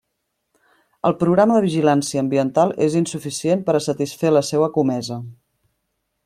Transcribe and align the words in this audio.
El 1.09 1.13
programa 1.23 1.57
de 1.57 1.61
vigilància 1.65 2.23
ambiental 2.25 2.73
és 2.87 2.97
insuficient 3.03 3.63
per 3.69 3.77
a 3.77 3.83
satisfer 3.89 4.33
la 4.33 4.43
seua 4.49 4.71
comesa. 4.81 5.21